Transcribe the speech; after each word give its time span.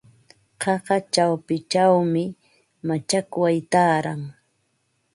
Qaqa 0.61 0.95
chawpinchawmi 1.13 2.23
machakway 2.87 3.57
taaran. 3.71 4.21